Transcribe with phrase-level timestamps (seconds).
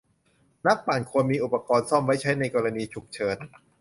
[0.65, 3.37] นักปั่นควรมีอุปกรณ์ซ่อมไว้ใช้ในกรณีฉุกเฉิน